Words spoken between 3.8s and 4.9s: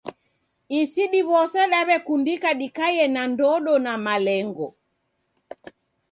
na malengo.